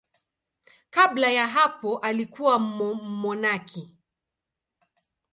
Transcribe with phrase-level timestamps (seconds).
[0.89, 3.97] Kabla ya hapo alikuwa mmonaki.